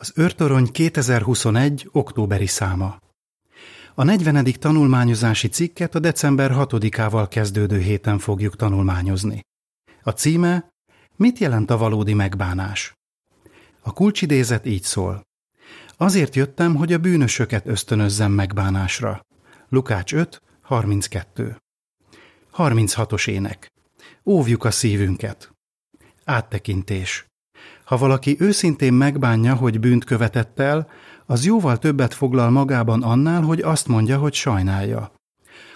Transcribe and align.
Az 0.00 0.12
őrtorony 0.16 0.72
2021. 0.72 1.88
októberi 1.92 2.46
száma. 2.46 2.98
A 3.94 4.04
40. 4.04 4.52
tanulmányozási 4.58 5.48
cikket 5.48 5.94
a 5.94 5.98
december 5.98 6.50
6-ával 6.54 7.26
kezdődő 7.30 7.78
héten 7.78 8.18
fogjuk 8.18 8.56
tanulmányozni. 8.56 9.40
A 10.02 10.10
címe 10.10 10.68
Mit 11.16 11.38
jelent 11.38 11.70
a 11.70 11.76
valódi 11.76 12.14
megbánás? 12.14 12.92
A 13.80 13.92
kulcsidézet 13.92 14.66
így 14.66 14.82
szól. 14.82 15.22
Azért 15.96 16.34
jöttem, 16.34 16.74
hogy 16.74 16.92
a 16.92 16.98
bűnösöket 16.98 17.66
ösztönözzem 17.66 18.32
megbánásra. 18.32 19.20
Lukács 19.68 20.14
5, 20.14 20.42
32. 20.62 21.56
36-os 22.56 23.28
ének. 23.28 23.72
Óvjuk 24.24 24.64
a 24.64 24.70
szívünket. 24.70 25.52
Áttekintés. 26.24 27.27
Ha 27.88 27.96
valaki 27.96 28.36
őszintén 28.38 28.92
megbánja, 28.92 29.54
hogy 29.54 29.80
bűnt 29.80 30.04
követett 30.04 30.58
el, 30.58 30.88
az 31.26 31.44
jóval 31.44 31.78
többet 31.78 32.14
foglal 32.14 32.50
magában 32.50 33.02
annál, 33.02 33.42
hogy 33.42 33.60
azt 33.60 33.86
mondja, 33.86 34.18
hogy 34.18 34.34
sajnálja. 34.34 35.12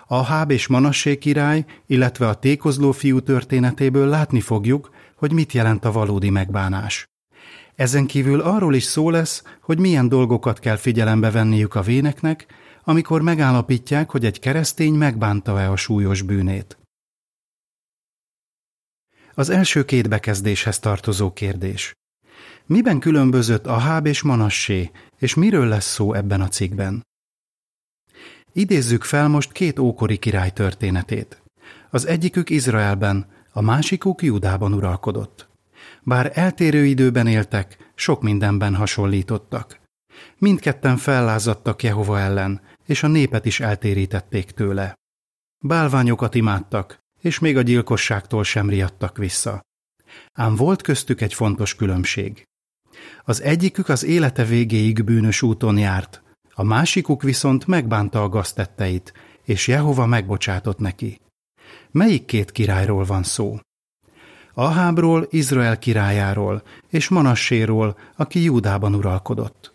A 0.07 0.23
Háb 0.23 0.51
és 0.51 0.67
Manassé 0.67 1.19
király, 1.19 1.65
illetve 1.87 2.29
a 2.29 2.35
tékozló 2.35 2.93
fiú 2.93 3.21
történetéből 3.21 4.09
látni 4.09 4.41
fogjuk, 4.41 4.91
hogy 5.17 5.33
mit 5.33 5.53
jelent 5.53 5.85
a 5.85 5.93
valódi 5.93 6.31
megbánás. 6.31 7.07
Ezen 7.75 8.07
kívül 8.07 8.41
arról 8.41 8.75
is 8.75 8.85
szó 8.85 9.11
lesz, 9.11 9.43
hogy 9.63 9.79
milyen 9.79 10.09
dolgokat 10.09 10.59
kell 10.59 10.77
figyelembe 10.77 11.31
venniük 11.31 11.75
a 11.75 11.83
véneknek, 11.83 12.47
amikor 12.85 13.23
megállapítják, 13.23 14.11
hogy 14.11 14.25
egy 14.25 14.39
keresztény 14.39 14.95
megbánta-e 14.95 15.71
a 15.71 15.77
súlyos 15.77 16.23
bűnét. 16.23 16.79
Az 19.35 19.49
első 19.51 19.85
két 19.85 20.09
bekezdéshez 20.09 20.79
tartozó 20.79 21.33
kérdés. 21.33 21.95
Miben 22.67 22.99
különbözött 22.99 23.67
Aháb 23.67 24.07
és 24.07 24.23
Manassé, 24.23 24.91
és 25.19 25.35
miről 25.35 25.67
lesz 25.67 25.93
szó 25.93 26.13
ebben 26.15 26.41
a 26.41 26.49
cikkben? 26.49 27.07
Idézzük 28.53 29.05
fel 29.05 29.29
most 29.29 29.53
két 29.53 29.79
ókori 29.79 30.17
király 30.17 30.51
történetét. 30.51 31.43
Az 31.91 32.07
egyikük 32.07 32.51
Izraelben, 32.51 33.27
a 33.53 33.61
másikuk 33.61 34.23
Judában 34.23 34.73
uralkodott. 34.75 35.49
Bár 36.03 36.31
eltérő 36.35 36.85
időben 36.85 37.27
éltek, 37.27 37.93
sok 37.95 38.23
mindenben 38.23 38.75
hasonlítottak. 38.75 39.81
Mindketten 40.39 40.97
fellázadtak 40.97 41.83
Jehova 41.83 42.19
ellen, 42.19 42.61
és 42.87 43.03
a 43.03 43.07
népet 43.07 43.45
is 43.45 43.61
eltérítették 43.61 44.51
tőle. 44.51 44.95
Bálványokat 45.65 46.35
imádtak, 46.35 46.99
és 47.21 47.39
még 47.39 47.57
a 47.57 47.63
gyilkosságtól 47.63 48.45
sem 48.45 48.69
riadtak 48.69 49.17
vissza. 49.17 49.61
Ám 50.33 50.55
volt 50.57 50.83
köztük 50.83 51.21
egy 51.21 51.35
fontos 51.35 51.75
különbség. 51.75 52.45
Az 53.25 53.43
egyikük 53.43 53.89
az 53.89 54.05
élete 54.05 54.45
végéig 54.45 55.05
bűnös 55.05 55.43
úton 55.43 55.79
járt, 55.79 56.23
a 56.55 56.63
másikuk 56.63 57.23
viszont 57.23 57.67
megbánta 57.67 58.23
a 58.23 58.29
gaztetteit, 58.29 59.13
és 59.45 59.69
Jehova 59.69 60.07
megbocsátott 60.07 60.79
neki. 60.79 61.21
Melyik 61.91 62.25
két 62.25 62.53
királyról 62.53 63.05
van 63.05 63.23
szó? 63.23 63.59
Ahábról, 64.55 65.27
Izrael 65.31 65.79
királyáról, 65.79 66.63
és 66.89 67.09
Manasséról, 67.09 67.99
aki 68.17 68.43
Júdában 68.43 68.95
uralkodott. 68.95 69.75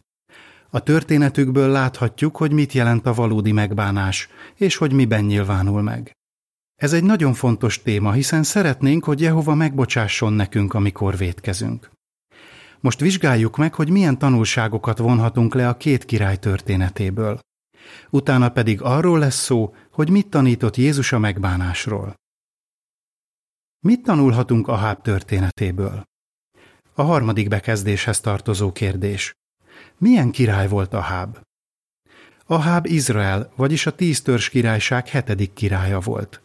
A 0.69 0.79
történetükből 0.79 1.69
láthatjuk, 1.69 2.37
hogy 2.37 2.51
mit 2.51 2.73
jelent 2.73 3.05
a 3.05 3.13
valódi 3.13 3.51
megbánás, 3.51 4.27
és 4.55 4.75
hogy 4.75 4.91
miben 4.91 5.23
nyilvánul 5.23 5.81
meg. 5.81 6.11
Ez 6.75 6.93
egy 6.93 7.03
nagyon 7.03 7.33
fontos 7.33 7.81
téma, 7.81 8.11
hiszen 8.11 8.43
szeretnénk, 8.43 9.03
hogy 9.03 9.21
Jehova 9.21 9.53
megbocsásson 9.53 10.33
nekünk, 10.33 10.73
amikor 10.73 11.17
vétkezünk. 11.17 11.89
Most 12.79 12.99
vizsgáljuk 12.99 13.57
meg, 13.57 13.73
hogy 13.73 13.89
milyen 13.89 14.17
tanulságokat 14.17 14.97
vonhatunk 14.97 15.53
le 15.53 15.69
a 15.69 15.77
két 15.77 16.05
király 16.05 16.37
történetéből. 16.37 17.39
Utána 18.09 18.49
pedig 18.49 18.81
arról 18.81 19.19
lesz 19.19 19.43
szó, 19.43 19.75
hogy 19.91 20.09
mit 20.09 20.27
tanított 20.29 20.75
Jézus 20.75 21.11
a 21.11 21.19
megbánásról. 21.19 22.13
Mit 23.79 24.03
tanulhatunk 24.03 24.67
Aháb 24.67 25.01
történetéből? 25.01 26.03
A 26.93 27.01
harmadik 27.01 27.47
bekezdéshez 27.47 28.19
tartozó 28.19 28.71
kérdés. 28.71 29.33
Milyen 29.97 30.31
király 30.31 30.67
volt 30.67 30.93
Aháb? 30.93 31.39
Aháb 32.45 32.85
Izrael, 32.85 33.51
vagyis 33.55 33.85
a 33.85 33.95
tíz 33.95 34.21
törzs 34.21 34.49
királyság 34.49 35.07
hetedik 35.07 35.53
királya 35.53 35.99
volt. 35.99 36.41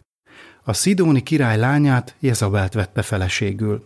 A 0.65 0.73
szidóni 0.73 1.23
király 1.23 1.59
lányát 1.59 2.17
Jezabelt 2.21 2.73
vette 2.73 3.03
feleségül. 3.03 3.85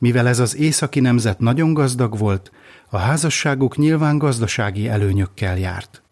Mivel 0.00 0.28
ez 0.28 0.38
az 0.38 0.56
északi 0.56 1.00
nemzet 1.00 1.38
nagyon 1.38 1.74
gazdag 1.74 2.18
volt, 2.18 2.50
a 2.88 2.96
házasságuk 2.98 3.76
nyilván 3.76 4.18
gazdasági 4.18 4.88
előnyökkel 4.88 5.58
járt. 5.58 6.02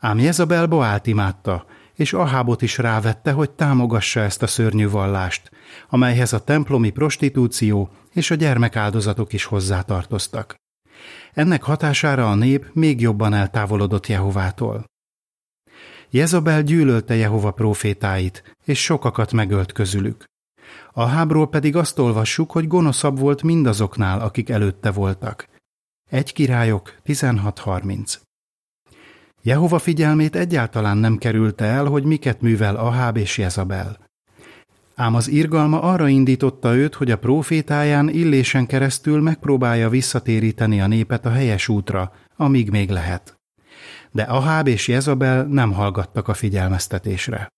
Ám 0.00 0.18
Jezabel 0.18 0.66
Boált 0.66 1.06
imádta, 1.06 1.66
és 1.94 2.12
Ahábot 2.12 2.62
is 2.62 2.78
rávette, 2.78 3.32
hogy 3.32 3.50
támogassa 3.50 4.20
ezt 4.20 4.42
a 4.42 4.46
szörnyű 4.46 4.88
vallást, 4.88 5.50
amelyhez 5.88 6.32
a 6.32 6.44
templomi 6.44 6.90
prostitúció 6.90 7.90
és 8.12 8.30
a 8.30 8.34
gyermekáldozatok 8.34 9.32
is 9.32 9.44
hozzátartoztak. 9.44 10.54
Ennek 11.32 11.62
hatására 11.62 12.30
a 12.30 12.34
nép 12.34 12.70
még 12.72 13.00
jobban 13.00 13.34
eltávolodott 13.34 14.06
Jehovától. 14.06 14.84
Jezabel 16.10 16.62
gyűlölte 16.62 17.14
Jehova 17.14 17.50
profétáit, 17.50 18.56
és 18.64 18.82
sokakat 18.82 19.32
megölt 19.32 19.72
közülük. 19.72 20.29
A 20.92 21.04
hábról 21.04 21.48
pedig 21.48 21.76
azt 21.76 21.98
olvassuk, 21.98 22.52
hogy 22.52 22.66
gonoszabb 22.66 23.18
volt 23.18 23.42
mindazoknál, 23.42 24.20
akik 24.20 24.48
előtte 24.48 24.90
voltak. 24.90 25.48
Egy 26.10 26.32
királyok 26.32 26.94
16.30 27.06 28.16
Jehova 29.42 29.78
figyelmét 29.78 30.36
egyáltalán 30.36 30.96
nem 30.96 31.18
kerülte 31.18 31.64
el, 31.64 31.84
hogy 31.84 32.04
miket 32.04 32.40
művel 32.40 32.76
Aháb 32.76 33.16
és 33.16 33.38
Jezabel. 33.38 33.98
Ám 34.94 35.14
az 35.14 35.28
irgalma 35.28 35.80
arra 35.80 36.08
indította 36.08 36.74
őt, 36.74 36.94
hogy 36.94 37.10
a 37.10 37.18
profétáján 37.18 38.08
illésen 38.08 38.66
keresztül 38.66 39.20
megpróbálja 39.20 39.88
visszatéríteni 39.88 40.80
a 40.80 40.86
népet 40.86 41.26
a 41.26 41.30
helyes 41.30 41.68
útra, 41.68 42.12
amíg 42.36 42.70
még 42.70 42.90
lehet. 42.90 43.40
De 44.10 44.22
Aháb 44.22 44.66
és 44.66 44.88
Jezabel 44.88 45.44
nem 45.44 45.72
hallgattak 45.72 46.28
a 46.28 46.34
figyelmeztetésre. 46.34 47.48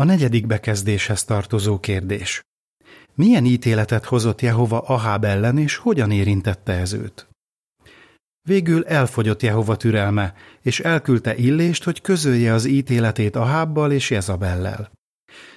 A 0.00 0.04
negyedik 0.04 0.46
bekezdéshez 0.46 1.24
tartozó 1.24 1.80
kérdés. 1.80 2.42
Milyen 3.14 3.44
ítéletet 3.44 4.04
hozott 4.04 4.40
Jehova 4.40 4.78
Aháb 4.80 5.24
ellen, 5.24 5.58
és 5.58 5.76
hogyan 5.76 6.10
érintette 6.10 6.72
ez 6.72 6.92
őt? 6.92 7.28
Végül 8.48 8.86
elfogyott 8.86 9.42
Jehova 9.42 9.76
türelme, 9.76 10.34
és 10.62 10.80
elküldte 10.80 11.36
Illést, 11.36 11.84
hogy 11.84 12.00
közölje 12.00 12.52
az 12.52 12.64
ítéletét 12.64 13.36
Ahábbal 13.36 13.92
és 13.92 14.10
Jezabellel. 14.10 14.90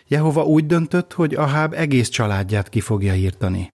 Jehova 0.08 0.44
úgy 0.44 0.66
döntött, 0.66 1.14
hogy 1.14 1.36
Aháb 1.36 1.74
egész 1.74 2.10
családját 2.10 2.70
ki 2.70 2.80
fogja 2.80 3.16
írtani. 3.16 3.70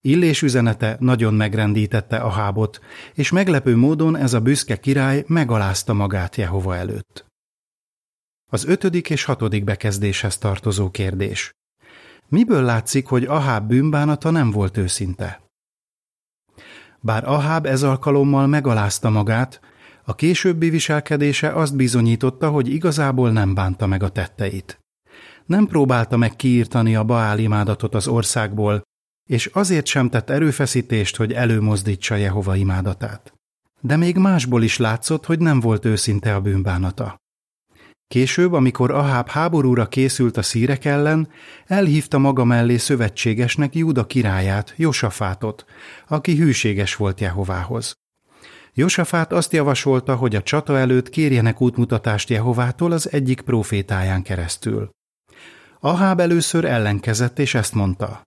Illés 0.00 0.42
üzenete 0.42 0.96
nagyon 1.00 1.34
megrendítette 1.34 2.16
Ahábot, 2.16 2.80
és 3.14 3.30
meglepő 3.30 3.76
módon 3.76 4.16
ez 4.16 4.32
a 4.32 4.40
büszke 4.40 4.76
király 4.76 5.24
megalázta 5.26 5.92
magát 5.92 6.36
Jehova 6.36 6.76
előtt. 6.76 7.23
Az 8.54 8.64
ötödik 8.64 9.10
és 9.10 9.24
hatodik 9.24 9.64
bekezdéshez 9.64 10.38
tartozó 10.38 10.90
kérdés. 10.90 11.52
Miből 12.28 12.62
látszik, 12.62 13.06
hogy 13.06 13.24
Aháb 13.24 13.68
bűnbánata 13.68 14.30
nem 14.30 14.50
volt 14.50 14.76
őszinte? 14.76 15.40
Bár 17.00 17.28
Aháb 17.28 17.66
ez 17.66 17.82
alkalommal 17.82 18.46
megalázta 18.46 19.10
magát, 19.10 19.60
a 20.04 20.14
későbbi 20.14 20.70
viselkedése 20.70 21.52
azt 21.52 21.76
bizonyította, 21.76 22.50
hogy 22.50 22.68
igazából 22.68 23.30
nem 23.30 23.54
bánta 23.54 23.86
meg 23.86 24.02
a 24.02 24.08
tetteit. 24.08 24.78
Nem 25.46 25.66
próbálta 25.66 26.16
meg 26.16 26.36
kiírtani 26.36 26.96
a 26.96 27.04
Baál 27.04 27.38
imádatot 27.38 27.94
az 27.94 28.08
országból, 28.08 28.82
és 29.30 29.46
azért 29.46 29.86
sem 29.86 30.10
tett 30.10 30.30
erőfeszítést, 30.30 31.16
hogy 31.16 31.32
előmozdítsa 31.32 32.14
Jehova 32.14 32.56
imádatát. 32.56 33.32
De 33.80 33.96
még 33.96 34.16
másból 34.16 34.62
is 34.62 34.76
látszott, 34.76 35.26
hogy 35.26 35.38
nem 35.38 35.60
volt 35.60 35.84
őszinte 35.84 36.34
a 36.34 36.40
bűnbánata. 36.40 37.22
Később, 38.08 38.52
amikor 38.52 38.90
Aháb 38.90 39.28
háborúra 39.28 39.86
készült 39.86 40.36
a 40.36 40.42
szírek 40.42 40.84
ellen, 40.84 41.28
elhívta 41.66 42.18
maga 42.18 42.44
mellé 42.44 42.76
szövetségesnek 42.76 43.74
Júda 43.74 44.06
királyát, 44.06 44.74
Josafátot, 44.76 45.64
aki 46.08 46.36
hűséges 46.36 46.96
volt 46.96 47.20
Jehovához. 47.20 47.94
Josafát 48.74 49.32
azt 49.32 49.52
javasolta, 49.52 50.16
hogy 50.16 50.36
a 50.36 50.42
csata 50.42 50.78
előtt 50.78 51.08
kérjenek 51.08 51.60
útmutatást 51.60 52.30
Jehovától 52.30 52.92
az 52.92 53.12
egyik 53.12 53.40
profétáján 53.40 54.22
keresztül. 54.22 54.90
Aháb 55.80 56.20
először 56.20 56.64
ellenkezett, 56.64 57.38
és 57.38 57.54
ezt 57.54 57.74
mondta. 57.74 58.22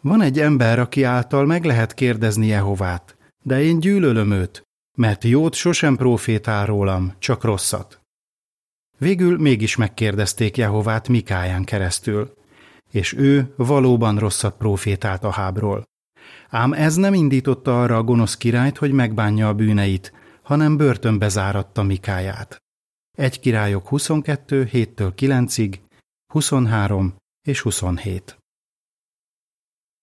Van 0.00 0.22
egy 0.22 0.40
ember, 0.40 0.78
aki 0.78 1.02
által 1.02 1.46
meg 1.46 1.64
lehet 1.64 1.94
kérdezni 1.94 2.46
Jehovát, 2.46 3.16
de 3.42 3.62
én 3.62 3.80
gyűlölöm 3.80 4.30
őt, 4.30 4.62
mert 4.96 5.24
jót 5.24 5.54
sosem 5.54 5.96
profétál 5.96 6.66
rólam, 6.66 7.14
csak 7.18 7.44
rosszat. 7.44 8.00
Végül 8.98 9.38
mégis 9.38 9.76
megkérdezték 9.76 10.56
Jehovát 10.56 11.08
Mikáján 11.08 11.64
keresztül, 11.64 12.34
és 12.90 13.12
ő 13.12 13.54
valóban 13.56 14.18
rosszat 14.18 14.56
profétált 14.56 15.24
a 15.24 15.30
hábról. 15.30 15.84
Ám 16.48 16.72
ez 16.72 16.94
nem 16.94 17.14
indította 17.14 17.82
arra 17.82 17.96
a 17.96 18.02
gonosz 18.02 18.36
királyt, 18.36 18.78
hogy 18.78 18.92
megbánja 18.92 19.48
a 19.48 19.54
bűneit, 19.54 20.12
hanem 20.42 20.76
börtönbe 20.76 21.28
záratta 21.28 21.82
Mikáját. 21.82 22.62
Egy 23.16 23.40
királyok 23.40 23.88
22, 23.88 24.68
7-től 24.72 25.12
9-ig, 25.16 25.74
23 26.32 27.16
és 27.46 27.60
27. 27.60 28.38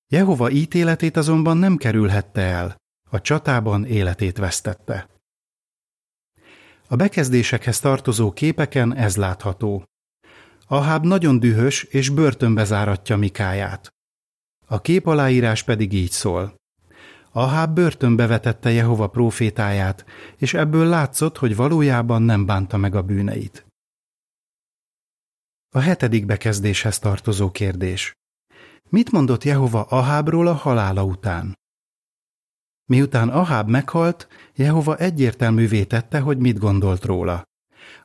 Jehova 0.08 0.50
ítéletét 0.50 1.18
azonban 1.18 1.58
nem 1.58 1.78
kerülhette 1.78 2.42
el, 2.42 2.76
a 3.10 3.22
csatában 3.22 3.86
életét 3.86 4.38
vesztette. 4.38 5.15
A 6.88 6.96
bekezdésekhez 6.96 7.80
tartozó 7.80 8.32
képeken 8.32 8.96
ez 8.96 9.16
látható. 9.18 9.84
Aháb 10.68 11.06
nagyon 11.06 11.40
dühös 11.40 11.84
és 11.84 12.10
börtönbe 12.10 12.64
záratja 12.64 13.18
Mikáját. 13.18 13.90
A 14.68 14.82
kép 14.82 15.06
aláírás 15.06 15.64
pedig 15.64 15.94
így 15.94 16.12
szól. 16.12 16.56
Aháb 17.32 17.74
börtönbe 17.74 18.28
vetette 18.28 18.72
Jehova 18.72 19.08
profétáját, 19.08 20.06
és 20.38 20.54
ebből 20.54 20.88
látszott, 20.88 21.38
hogy 21.38 21.56
valójában 21.56 22.22
nem 22.22 22.46
bánta 22.46 22.78
meg 22.78 22.96
a 22.96 23.02
bűneit. 23.02 23.66
A 25.76 25.80
hetedik 25.80 26.26
bekezdéshez 26.26 27.00
tartozó 27.00 27.52
kérdés. 27.52 28.14
Mit 28.90 29.12
mondott 29.12 29.44
Jehova 29.44 29.82
Ahábról 29.82 30.48
a 30.48 30.54
halála 30.54 31.04
után? 31.04 31.58
Miután 32.86 33.30
Aháb 33.30 33.70
meghalt, 33.70 34.28
Jehova 34.56 34.98
egyértelművé 34.98 35.84
tette, 35.84 36.20
hogy 36.20 36.38
mit 36.38 36.58
gondolt 36.58 37.06
róla. 37.06 37.44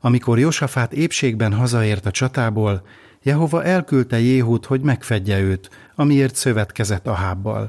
Amikor 0.01 0.39
Josafát 0.39 0.93
épségben 0.93 1.53
hazaért 1.53 2.07
a 2.07 2.11
csatából, 2.11 2.87
Jehova 3.23 3.65
elküldte 3.65 4.19
Jéhút, 4.19 4.67
hogy 4.67 4.81
megfedje 4.81 5.41
őt, 5.41 5.71
amiért 5.95 6.35
szövetkezett 6.35 7.07
Ahábbal. 7.07 7.69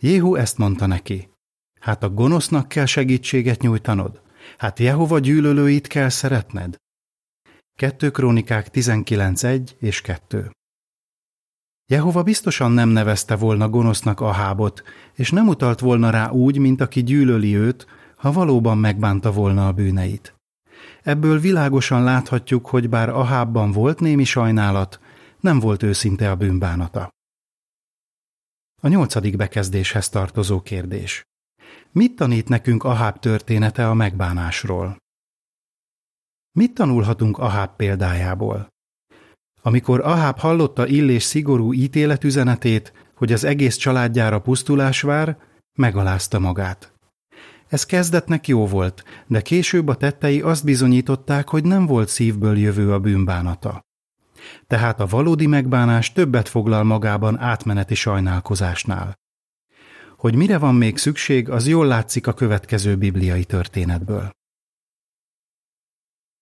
Jéhu 0.00 0.34
ezt 0.34 0.58
mondta 0.58 0.86
neki. 0.86 1.28
Hát 1.80 2.02
a 2.02 2.10
gonosznak 2.10 2.68
kell 2.68 2.86
segítséget 2.86 3.60
nyújtanod? 3.60 4.22
Hát 4.58 4.78
Jehova 4.78 5.18
gyűlölőit 5.18 5.86
kell 5.86 6.08
szeretned? 6.08 6.76
2 7.78 8.10
Krónikák 8.10 8.68
19.1 8.72 9.70
és 9.78 10.00
2 10.00 10.50
Jehova 11.88 12.22
biztosan 12.22 12.72
nem 12.72 12.88
nevezte 12.88 13.36
volna 13.36 13.68
gonosznak 13.68 14.20
Ahábot, 14.20 14.82
és 15.14 15.30
nem 15.30 15.48
utalt 15.48 15.80
volna 15.80 16.10
rá 16.10 16.30
úgy, 16.30 16.58
mint 16.58 16.80
aki 16.80 17.02
gyűlöli 17.02 17.56
őt, 17.56 17.86
ha 18.16 18.32
valóban 18.32 18.78
megbánta 18.78 19.32
volna 19.32 19.66
a 19.66 19.72
bűneit. 19.72 20.34
Ebből 21.02 21.38
világosan 21.38 22.02
láthatjuk, 22.02 22.66
hogy 22.66 22.88
bár 22.88 23.08
Ahábban 23.08 23.72
volt 23.72 24.00
némi 24.00 24.24
sajnálat, 24.24 25.00
nem 25.40 25.60
volt 25.60 25.82
őszinte 25.82 26.30
a 26.30 26.36
bűnbánata. 26.36 27.08
A 28.82 28.88
nyolcadik 28.88 29.36
bekezdéshez 29.36 30.08
tartozó 30.08 30.60
kérdés. 30.62 31.22
Mit 31.92 32.16
tanít 32.16 32.48
nekünk 32.48 32.84
Aháb 32.84 33.18
története 33.18 33.88
a 33.88 33.94
megbánásról? 33.94 34.96
Mit 36.52 36.74
tanulhatunk 36.74 37.38
Aháb 37.38 37.76
példájából? 37.76 38.68
Amikor 39.66 40.00
Aháb 40.00 40.38
hallotta 40.38 40.86
Illés 40.86 41.22
szigorú 41.22 41.72
ítéletüzenetét, 41.72 42.92
hogy 43.14 43.32
az 43.32 43.44
egész 43.44 43.76
családjára 43.76 44.40
pusztulás 44.40 45.00
vár, 45.00 45.36
megalázta 45.72 46.38
magát. 46.38 46.92
Ez 47.68 47.86
kezdetnek 47.86 48.48
jó 48.48 48.66
volt, 48.66 49.04
de 49.26 49.40
később 49.40 49.88
a 49.88 49.94
tettei 49.94 50.40
azt 50.40 50.64
bizonyították, 50.64 51.48
hogy 51.48 51.64
nem 51.64 51.86
volt 51.86 52.08
szívből 52.08 52.58
jövő 52.58 52.92
a 52.92 52.98
bűnbánata. 52.98 53.80
Tehát 54.66 55.00
a 55.00 55.06
valódi 55.06 55.46
megbánás 55.46 56.12
többet 56.12 56.48
foglal 56.48 56.84
magában 56.84 57.38
átmeneti 57.38 57.94
sajnálkozásnál. 57.94 59.14
Hogy 60.16 60.34
mire 60.34 60.58
van 60.58 60.74
még 60.74 60.96
szükség, 60.96 61.50
az 61.50 61.66
jól 61.66 61.86
látszik 61.86 62.26
a 62.26 62.32
következő 62.32 62.96
bibliai 62.96 63.44
történetből. 63.44 64.30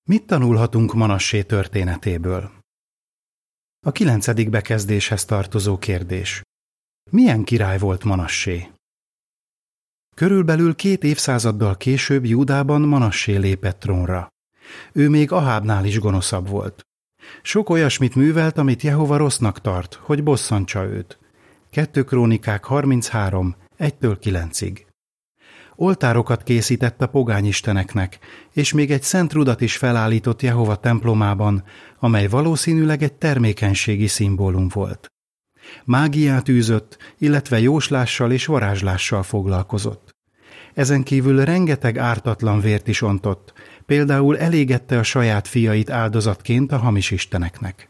Mit 0.08 0.26
tanulhatunk 0.26 0.94
Manassé 0.94 1.42
történetéből? 1.42 2.62
A 3.86 3.92
kilencedik 3.92 4.50
bekezdéshez 4.50 5.24
tartozó 5.24 5.78
kérdés. 5.78 6.42
Milyen 7.10 7.44
király 7.44 7.78
volt 7.78 8.04
Manassé? 8.04 8.70
Körülbelül 10.16 10.74
két 10.74 11.04
évszázaddal 11.04 11.76
később 11.76 12.24
Júdában 12.24 12.80
Manassé 12.80 13.36
lépett 13.36 13.78
trónra. 13.78 14.28
Ő 14.92 15.08
még 15.08 15.32
Ahábnál 15.32 15.84
is 15.84 15.98
gonoszabb 15.98 16.48
volt. 16.48 16.82
Sok 17.42 17.70
olyasmit 17.70 18.14
művelt, 18.14 18.58
amit 18.58 18.82
Jehova 18.82 19.16
rossznak 19.16 19.60
tart, 19.60 19.94
hogy 19.94 20.22
bosszantsa 20.22 20.84
őt. 20.84 21.18
2 21.70 22.04
Krónikák 22.04 22.64
33, 22.64 23.56
1-től 23.78 24.16
9-ig. 24.22 24.84
Oltárokat 25.76 26.42
készített 26.42 27.02
a 27.02 27.06
pogányisteneknek, 27.06 28.18
és 28.52 28.72
még 28.72 28.90
egy 28.90 29.02
szent 29.02 29.32
rudat 29.32 29.60
is 29.60 29.76
felállított 29.76 30.42
Jehova 30.42 30.76
templomában, 30.76 31.64
amely 31.98 32.26
valószínűleg 32.26 33.02
egy 33.02 33.12
termékenységi 33.12 34.06
szimbólum 34.06 34.68
volt. 34.68 35.06
Mágiát 35.84 36.48
űzött, 36.48 37.14
illetve 37.18 37.60
jóslással 37.60 38.32
és 38.32 38.46
varázslással 38.46 39.22
foglalkozott. 39.22 40.12
Ezen 40.74 41.02
kívül 41.02 41.44
rengeteg 41.44 41.98
ártatlan 41.98 42.60
vért 42.60 42.88
is 42.88 43.02
ontott, 43.02 43.52
például 43.86 44.38
elégette 44.38 44.98
a 44.98 45.02
saját 45.02 45.48
fiait 45.48 45.90
áldozatként 45.90 46.72
a 46.72 46.76
hamis 46.76 47.10
isteneknek. 47.10 47.88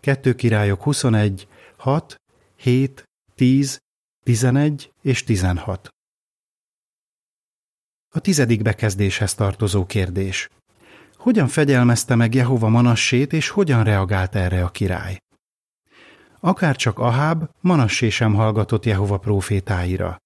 2 0.00 0.34
királyok 0.34 0.82
21, 0.82 1.48
6, 1.76 2.14
7, 2.56 3.04
10, 3.34 3.78
11 4.24 4.92
és 5.02 5.24
16. 5.24 5.88
A 8.10 8.20
tizedik 8.20 8.62
bekezdéshez 8.62 9.34
tartozó 9.34 9.86
kérdés. 9.86 10.48
Hogyan 11.16 11.48
fegyelmezte 11.48 12.14
meg 12.14 12.34
Jehova 12.34 12.68
Manassét, 12.68 13.32
és 13.32 13.48
hogyan 13.48 13.84
reagált 13.84 14.34
erre 14.34 14.64
a 14.64 14.68
király? 14.68 15.18
Akárcsak 16.40 16.98
Aháb, 16.98 17.44
Manassé 17.60 18.08
sem 18.08 18.34
hallgatott 18.34 18.84
Jehova 18.84 19.18
profétáira. 19.18 20.16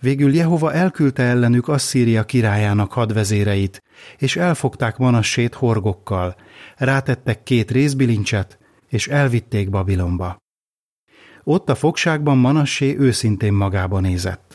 Végül 0.00 0.34
Jehova 0.34 0.72
elküldte 0.72 1.22
ellenük 1.22 1.68
Asszíria 1.68 2.24
királyának 2.24 2.92
hadvezéreit, 2.92 3.82
és 4.18 4.36
elfogták 4.36 4.96
Manassét 4.96 5.54
horgokkal, 5.54 6.36
rátettek 6.76 7.42
két 7.42 7.70
részbilincset, 7.70 8.58
és 8.88 9.08
elvitték 9.08 9.70
Babilonba. 9.70 10.36
Ott 11.44 11.68
a 11.68 11.74
fogságban 11.74 12.38
Manassé 12.38 12.96
őszintén 12.98 13.52
magába 13.52 14.00
nézett. 14.00 14.53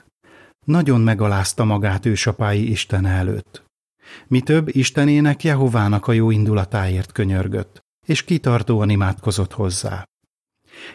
Nagyon 0.69 1.01
megalázta 1.01 1.63
magát 1.63 2.05
ősapái 2.05 2.69
Isten 2.69 3.05
előtt. 3.05 3.63
Mi 4.27 4.41
több 4.41 4.75
Istenének 4.75 5.43
Jehovának 5.43 6.07
a 6.07 6.11
jó 6.11 6.31
indulatáért 6.31 7.11
könyörgött, 7.11 7.79
és 8.05 8.23
kitartóan 8.23 8.89
imádkozott 8.89 9.53
hozzá. 9.53 10.03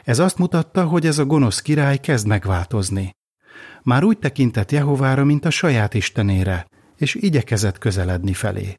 Ez 0.05 0.19
azt 0.19 0.39
mutatta, 0.39 0.87
hogy 0.87 1.07
ez 1.07 1.19
a 1.19 1.25
gonosz 1.25 1.63
király 1.63 1.99
kezd 1.99 2.27
megváltozni. 2.27 3.11
Már 3.83 4.05
úgy 4.05 4.19
tekintett 4.19 4.71
Jehovára, 4.71 5.25
mint 5.25 5.45
a 5.45 5.51
saját 5.51 5.95
istenére, 5.95 6.67
és 6.97 7.15
igyekezett 7.15 7.79
közeledni 7.79 8.33
felé. 8.33 8.75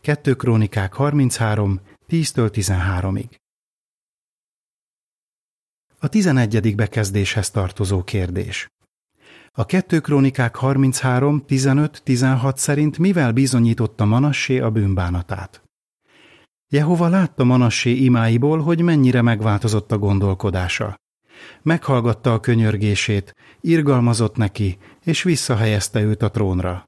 2 0.00 0.34
Krónikák 0.34 0.94
33, 0.94 1.80
10-től 2.08 2.50
13-ig. 2.52 3.34
A 5.98 6.08
11. 6.08 6.74
bekezdéshez 6.74 7.50
tartozó 7.50 8.04
kérdés. 8.04 8.68
A 9.56 9.64
2 9.64 10.00
Krónikák 10.00 10.56
33, 10.56 11.44
15, 11.46 12.02
16 12.04 12.58
szerint 12.58 12.98
mivel 12.98 13.32
bizonyította 13.32 14.04
Manassé 14.04 14.58
a 14.58 14.70
bűnbánatát? 14.70 15.62
Jehova 16.68 17.08
látta 17.08 17.44
Manassé 17.44 17.90
imáiból, 17.90 18.62
hogy 18.62 18.80
mennyire 18.80 19.22
megváltozott 19.22 19.92
a 19.92 19.98
gondolkodása. 19.98 20.94
Meghallgatta 21.62 22.32
a 22.32 22.40
könyörgését, 22.40 23.34
irgalmazott 23.60 24.36
neki, 24.36 24.78
és 25.04 25.22
visszahelyezte 25.22 26.00
őt 26.00 26.22
a 26.22 26.30
trónra. 26.30 26.84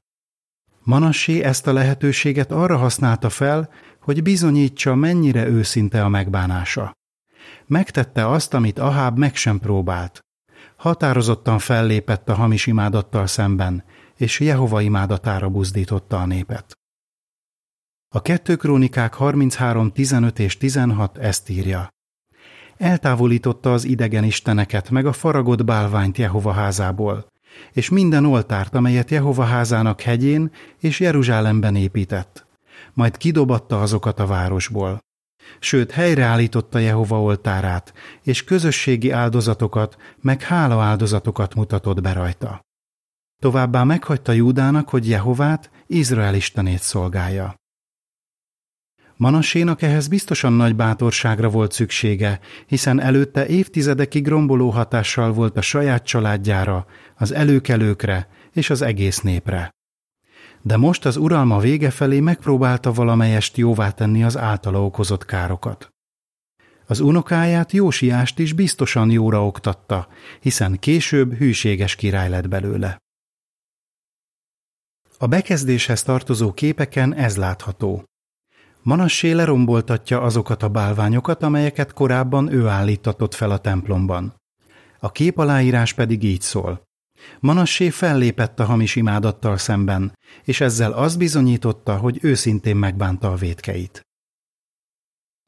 Manassé 0.83 1.41
ezt 1.41 1.67
a 1.67 1.73
lehetőséget 1.73 2.51
arra 2.51 2.77
használta 2.77 3.29
fel, 3.29 3.69
hogy 4.01 4.23
bizonyítsa, 4.23 4.95
mennyire 4.95 5.47
őszinte 5.47 6.03
a 6.03 6.09
megbánása. 6.09 6.91
Megtette 7.65 8.27
azt, 8.27 8.53
amit 8.53 8.79
Aháb 8.79 9.17
meg 9.17 9.35
sem 9.35 9.59
próbált. 9.59 10.26
Határozottan 10.77 11.59
fellépett 11.59 12.29
a 12.29 12.33
hamis 12.33 12.65
imádattal 12.65 13.27
szemben, 13.27 13.83
és 14.15 14.39
Jehova 14.39 14.81
imádatára 14.81 15.49
buzdította 15.49 16.17
a 16.17 16.25
népet. 16.25 16.77
A 18.15 18.21
kettő 18.21 18.55
krónikák 18.55 19.13
33, 19.13 19.91
15 19.91 20.39
és 20.39 20.57
16 20.57 21.17
ezt 21.17 21.49
írja. 21.49 21.89
Eltávolította 22.77 23.73
az 23.73 23.83
idegen 23.83 24.23
isteneket, 24.23 24.89
meg 24.89 25.05
a 25.05 25.13
faragott 25.13 25.63
bálványt 25.65 26.17
Jehova 26.17 26.51
házából, 26.51 27.31
és 27.71 27.89
minden 27.89 28.25
oltárt, 28.25 28.75
amelyet 28.75 29.11
Jehova 29.11 29.43
házának 29.43 30.01
hegyén 30.01 30.51
és 30.79 30.99
Jeruzsálemben 30.99 31.75
épített. 31.75 32.45
Majd 32.93 33.17
kidobatta 33.17 33.81
azokat 33.81 34.19
a 34.19 34.25
városból. 34.25 34.99
Sőt 35.59 35.91
helyreállította 35.91 36.79
Jehova 36.79 37.21
oltárát, 37.21 37.93
és 38.23 38.43
közösségi 38.43 39.11
áldozatokat, 39.11 39.97
meg 40.21 40.41
hála 40.41 40.81
áldozatokat 40.81 41.55
mutatott 41.55 42.01
be 42.01 42.13
rajta. 42.13 42.61
Továbbá 43.41 43.83
meghagyta 43.83 44.31
Júdának, 44.31 44.89
hogy 44.89 45.09
Jehovát, 45.09 45.71
Izrael 45.87 46.35
istenét 46.35 46.81
szolgálja. 46.81 47.55
Manassénak 49.15 49.81
ehhez 49.81 50.07
biztosan 50.07 50.53
nagy 50.53 50.75
bátorságra 50.75 51.49
volt 51.49 51.71
szüksége, 51.71 52.39
hiszen 52.65 52.99
előtte 52.99 53.47
évtizedekig 53.47 54.27
romboló 54.27 54.69
hatással 54.69 55.33
volt 55.33 55.57
a 55.57 55.61
saját 55.61 56.05
családjára, 56.05 56.85
az 57.15 57.31
előkelőkre 57.31 58.27
és 58.53 58.69
az 58.69 58.81
egész 58.81 59.19
népre. 59.19 59.76
De 60.67 60.77
most 60.77 61.05
az 61.05 61.17
uralma 61.17 61.59
vége 61.59 61.91
felé 61.91 62.19
megpróbálta 62.19 62.91
valamelyest 62.91 63.57
jóvá 63.57 63.91
tenni 63.91 64.23
az 64.23 64.37
általa 64.37 64.85
okozott 64.85 65.25
károkat. 65.25 65.89
Az 66.85 66.99
unokáját 66.99 67.71
Jósiást 67.71 68.39
is 68.39 68.53
biztosan 68.53 69.09
jóra 69.09 69.45
oktatta, 69.45 70.07
hiszen 70.39 70.79
később 70.79 71.33
hűséges 71.33 71.95
király 71.95 72.29
lett 72.29 72.47
belőle. 72.47 72.97
A 75.17 75.27
bekezdéshez 75.27 76.03
tartozó 76.03 76.53
képeken 76.53 77.13
ez 77.13 77.37
látható. 77.37 78.03
Manassé 78.81 79.31
leromboltatja 79.31 80.21
azokat 80.21 80.63
a 80.63 80.69
bálványokat, 80.69 81.43
amelyeket 81.43 81.93
korábban 81.93 82.51
ő 82.51 82.67
állítatott 82.67 83.33
fel 83.33 83.51
a 83.51 83.57
templomban. 83.57 84.35
A 84.99 85.11
kép 85.11 85.37
aláírás 85.37 85.93
pedig 85.93 86.23
így 86.23 86.41
szól. 86.41 86.86
Manassé 87.39 87.89
fellépett 87.89 88.59
a 88.59 88.65
hamis 88.65 88.95
imádattal 88.95 89.57
szemben, 89.57 90.17
és 90.43 90.61
ezzel 90.61 90.91
azt 90.91 91.17
bizonyította, 91.17 91.97
hogy 91.97 92.19
őszintén 92.21 92.75
megbánta 92.75 93.31
a 93.31 93.35
védkeit. 93.35 94.01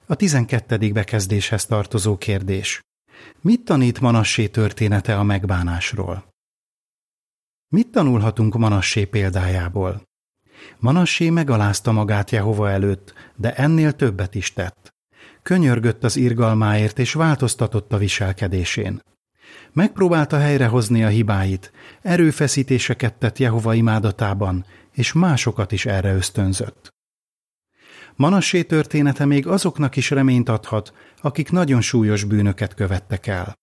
A 0.06 0.16
tizenkettedik 0.16 0.94
bekezdéshez 0.94 1.66
tartozó 1.66 2.18
kérdés. 2.18 2.82
Mit 3.42 3.66
tanít 3.66 4.00
Manassé 4.00 4.48
története 4.48 5.18
a 5.18 5.24
megbánásról? 5.24 6.28
Mit 7.68 7.88
tanulhatunk 7.88 8.58
Manassé 8.58 9.06
példájából? 9.06 10.08
Manassé 10.80 11.30
megalázta 11.30 11.92
magát 11.92 12.32
Jehova 12.32 12.70
előtt, 12.70 13.14
de 13.36 13.56
ennél 13.56 13.94
többet 13.94 14.36
is 14.36 14.54
tett. 14.54 14.94
Könyörgött 15.42 16.04
az 16.04 16.16
irgalmáért 16.16 17.00
és 17.00 17.14
változtatott 17.14 17.94
a 17.94 17.98
viselkedésén. 17.98 19.02
Megpróbálta 19.72 20.38
helyrehozni 20.38 21.04
a 21.04 21.08
hibáit, 21.08 21.72
erőfeszítéseket 22.02 23.14
tett 23.14 23.38
Jehova 23.38 23.74
imádatában, 23.74 24.66
és 24.92 25.14
másokat 25.14 25.72
is 25.72 25.86
erre 25.86 26.14
ösztönzött. 26.14 26.90
Manassé 28.16 28.64
története 28.64 29.26
még 29.26 29.48
azoknak 29.48 29.96
is 29.96 30.10
reményt 30.10 30.50
adhat, 30.50 30.94
akik 31.22 31.52
nagyon 31.52 31.82
súlyos 31.82 32.24
bűnöket 32.24 32.74
követtek 32.74 33.28
el. 33.28 33.58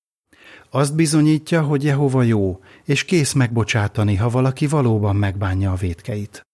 Azt 0.71 0.95
bizonyítja, 0.95 1.63
hogy 1.63 1.85
Jehova 1.85 2.23
jó, 2.23 2.61
és 2.85 3.05
kész 3.05 3.33
megbocsátani, 3.33 4.15
ha 4.15 4.29
valaki 4.29 4.67
valóban 4.67 5.17
megbánja 5.17 5.73
a 5.73 5.75
védkeit. 5.75 6.47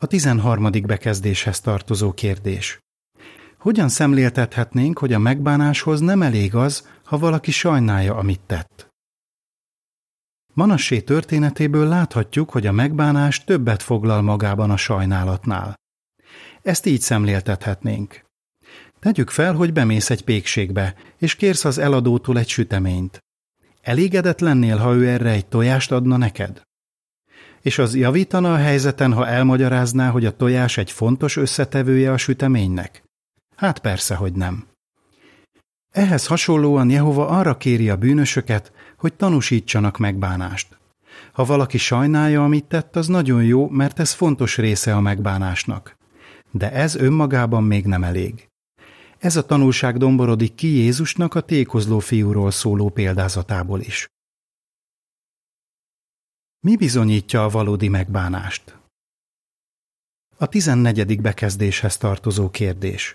A 0.00 0.06
tizenharmadik 0.06 0.86
bekezdéshez 0.86 1.60
tartozó 1.60 2.12
kérdés. 2.12 2.78
Hogyan 3.58 3.88
szemléltethetnénk, 3.88 4.98
hogy 4.98 5.12
a 5.12 5.18
megbánáshoz 5.18 6.00
nem 6.00 6.22
elég 6.22 6.54
az, 6.54 6.88
ha 7.08 7.18
valaki 7.18 7.50
sajnálja, 7.50 8.14
amit 8.14 8.40
tett? 8.40 8.88
Manassé 10.54 11.00
történetéből 11.00 11.88
láthatjuk, 11.88 12.50
hogy 12.50 12.66
a 12.66 12.72
megbánás 12.72 13.44
többet 13.44 13.82
foglal 13.82 14.22
magában 14.22 14.70
a 14.70 14.76
sajnálatnál. 14.76 15.74
Ezt 16.62 16.86
így 16.86 17.00
szemléltethetnénk. 17.00 18.24
Tegyük 18.98 19.30
fel, 19.30 19.54
hogy 19.54 19.72
bemész 19.72 20.10
egy 20.10 20.24
pékségbe, 20.24 20.94
és 21.18 21.34
kérsz 21.34 21.64
az 21.64 21.78
eladótól 21.78 22.38
egy 22.38 22.48
süteményt. 22.48 23.18
Elégedett 23.80 24.40
lennél, 24.40 24.76
ha 24.76 24.94
ő 24.94 25.08
erre 25.08 25.30
egy 25.30 25.46
tojást 25.46 25.92
adna 25.92 26.16
neked? 26.16 26.62
És 27.60 27.78
az 27.78 27.94
javítana 27.94 28.52
a 28.52 28.56
helyzeten, 28.56 29.12
ha 29.12 29.26
elmagyarázná, 29.26 30.10
hogy 30.10 30.24
a 30.24 30.36
tojás 30.36 30.76
egy 30.76 30.90
fontos 30.90 31.36
összetevője 31.36 32.12
a 32.12 32.16
süteménynek? 32.16 33.02
Hát 33.56 33.78
persze, 33.78 34.14
hogy 34.14 34.32
nem. 34.32 34.67
Ehhez 35.90 36.26
hasonlóan 36.26 36.90
Jehova 36.90 37.28
arra 37.28 37.56
kéri 37.56 37.90
a 37.90 37.96
bűnösöket, 37.96 38.72
hogy 38.96 39.14
tanúsítsanak 39.14 39.98
megbánást. 39.98 40.78
Ha 41.32 41.44
valaki 41.44 41.78
sajnálja, 41.78 42.44
amit 42.44 42.64
tett, 42.64 42.96
az 42.96 43.06
nagyon 43.06 43.44
jó, 43.44 43.68
mert 43.68 43.98
ez 43.98 44.12
fontos 44.12 44.56
része 44.56 44.94
a 44.94 45.00
megbánásnak. 45.00 45.96
De 46.50 46.72
ez 46.72 46.94
önmagában 46.94 47.64
még 47.64 47.86
nem 47.86 48.04
elég. 48.04 48.48
Ez 49.18 49.36
a 49.36 49.46
tanulság 49.46 49.96
domborodik 49.96 50.54
ki 50.54 50.66
Jézusnak 50.66 51.34
a 51.34 51.40
tékozló 51.40 51.98
fiúról 51.98 52.50
szóló 52.50 52.88
példázatából 52.88 53.80
is. 53.80 54.08
Mi 56.60 56.76
bizonyítja 56.76 57.44
a 57.44 57.48
valódi 57.48 57.88
megbánást? 57.88 58.78
A 60.36 60.46
tizennegyedik 60.46 61.20
bekezdéshez 61.20 61.96
tartozó 61.96 62.50
kérdés. 62.50 63.14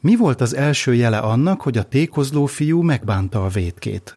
Mi 0.00 0.16
volt 0.16 0.40
az 0.40 0.54
első 0.54 0.94
jele 0.94 1.18
annak, 1.18 1.60
hogy 1.60 1.78
a 1.78 1.88
tékozló 1.88 2.46
fiú 2.46 2.82
megbánta 2.82 3.44
a 3.44 3.48
vétkét? 3.48 4.14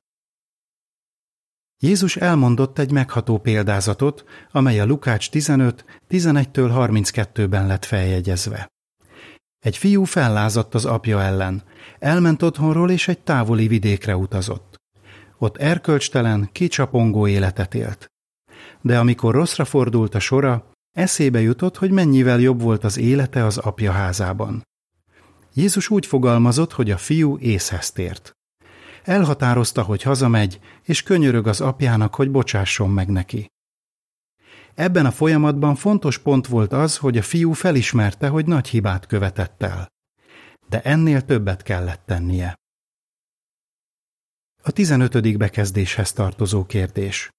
Jézus 1.80 2.16
elmondott 2.16 2.80
egy 2.80 2.92
megható 2.92 3.38
példázatot, 3.38 4.24
amely 4.52 4.80
a 4.80 4.86
Lukács 4.86 5.30
15, 5.30 5.86
11-től 6.10 6.72
32-ben 6.74 7.68
lett 7.68 7.86
feljegyezve. 7.86 8.68
Egy 9.60 9.78
fiú 9.78 10.04
fellázadt 10.04 10.74
az 10.74 10.86
apja 10.86 11.22
ellen, 11.22 11.64
elment 12.00 12.42
otthonról 12.42 12.92
és 12.92 13.08
egy 13.08 13.20
távoli 13.20 13.68
vidékre 13.68 14.16
utazott. 14.16 14.76
Ott 15.38 15.58
erkölcstelen, 15.58 16.50
kicsapongó 16.52 17.28
életet 17.28 17.74
élt. 17.76 18.08
De 18.82 19.00
amikor 19.00 19.34
rosszra 19.34 19.66
fordult 19.66 20.16
a 20.16 20.20
sora, 20.20 20.72
eszébe 20.92 21.42
jutott, 21.42 21.78
hogy 21.78 21.92
mennyivel 21.92 22.40
jobb 22.40 22.62
volt 22.62 22.84
az 22.84 22.98
élete 22.98 23.46
az 23.46 23.58
apja 23.58 23.92
házában. 23.92 24.64
Jézus 25.54 25.90
úgy 25.90 26.06
fogalmazott, 26.06 26.72
hogy 26.72 26.92
a 26.92 26.98
fiú 26.98 27.38
észhez 27.38 27.92
tért. 27.92 28.32
Elhatározta, 29.04 29.84
hogy 29.84 30.02
hazamegy, 30.02 30.60
és 30.84 31.04
könyörög 31.04 31.48
az 31.48 31.62
apjának, 31.62 32.16
hogy 32.16 32.32
bocsásson 32.32 32.90
meg 32.90 33.10
neki. 33.10 33.52
Ebben 34.76 35.06
a 35.06 35.12
folyamatban 35.12 35.76
fontos 35.76 36.18
pont 36.18 36.48
volt 36.48 36.74
az, 36.74 36.98
hogy 36.98 37.18
a 37.18 37.22
fiú 37.22 37.52
felismerte, 37.52 38.28
hogy 38.28 38.46
nagy 38.46 38.68
hibát 38.68 39.06
követett 39.06 39.64
el. 39.64 39.88
De 40.70 40.82
ennél 40.82 41.22
többet 41.22 41.64
kellett 41.64 42.02
tennie. 42.06 42.56
A 44.64 44.72
15. 44.72 45.38
bekezdéshez 45.38 46.14
tartozó 46.14 46.66
kérdés. 46.66 47.30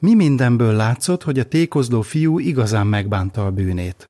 Mi 0.00 0.14
mindenből 0.14 0.72
látszott, 0.72 1.22
hogy 1.22 1.38
a 1.38 1.48
tékozló 1.48 2.02
fiú 2.02 2.38
igazán 2.38 2.86
megbánta 2.86 3.46
a 3.46 3.50
bűnét? 3.50 4.06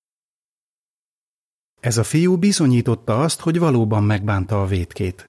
Ez 1.81 1.99
a 1.99 2.05
fiú 2.05 2.37
bizonyította 2.37 3.21
azt, 3.21 3.41
hogy 3.41 3.59
valóban 3.59 4.05
megbánta 4.05 4.63
a 4.63 4.67
vétkét. 4.67 5.25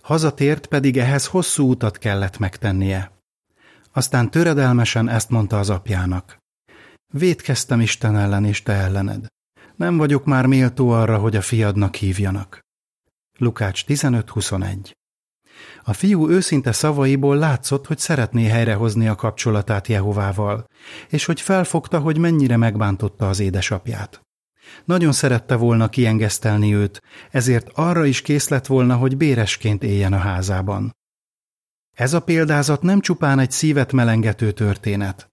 Hazatért 0.00 0.66
pedig 0.66 0.98
ehhez 0.98 1.26
hosszú 1.26 1.70
utat 1.70 1.98
kellett 1.98 2.38
megtennie. 2.38 3.12
Aztán 3.92 4.30
töredelmesen 4.30 5.08
ezt 5.08 5.30
mondta 5.30 5.58
az 5.58 5.70
apjának. 5.70 6.36
Védkeztem 7.12 7.80
Isten 7.80 8.16
ellen 8.16 8.44
és 8.44 8.62
te 8.62 8.72
ellened. 8.72 9.26
Nem 9.76 9.96
vagyok 9.96 10.24
már 10.24 10.46
méltó 10.46 10.90
arra, 10.90 11.18
hogy 11.18 11.36
a 11.36 11.42
fiadnak 11.42 11.94
hívjanak. 11.94 12.60
Lukács 13.38 13.84
15.21 13.86 14.90
A 15.82 15.92
fiú 15.92 16.28
őszinte 16.28 16.72
szavaiból 16.72 17.36
látszott, 17.36 17.86
hogy 17.86 17.98
szeretné 17.98 18.44
helyrehozni 18.44 19.08
a 19.08 19.14
kapcsolatát 19.14 19.86
Jehovával, 19.86 20.64
és 21.08 21.24
hogy 21.24 21.40
felfogta, 21.40 21.98
hogy 21.98 22.18
mennyire 22.18 22.56
megbántotta 22.56 23.28
az 23.28 23.40
édesapját. 23.40 24.20
Nagyon 24.84 25.12
szerette 25.12 25.56
volna 25.56 25.88
kiengesztelni 25.88 26.74
őt, 26.74 27.02
ezért 27.30 27.68
arra 27.74 28.04
is 28.04 28.22
kész 28.22 28.48
lett 28.48 28.66
volna, 28.66 28.96
hogy 28.96 29.16
béresként 29.16 29.82
éljen 29.82 30.12
a 30.12 30.18
házában. 30.18 30.96
Ez 31.96 32.12
a 32.12 32.20
példázat 32.20 32.82
nem 32.82 33.00
csupán 33.00 33.38
egy 33.38 33.50
szívet 33.50 33.92
melengető 33.92 34.52
történet. 34.52 35.30